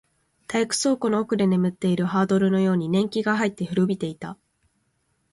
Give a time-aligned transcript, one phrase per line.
[0.47, 4.35] 体育倉庫の奥で眠っているハードルのように年季が入って、古びていた